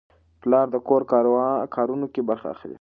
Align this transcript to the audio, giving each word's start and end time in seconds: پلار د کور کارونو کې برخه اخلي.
پلار 0.41 0.67
د 0.71 0.75
کور 0.87 1.01
کارونو 1.75 2.07
کې 2.13 2.21
برخه 2.29 2.47
اخلي. 2.55 2.69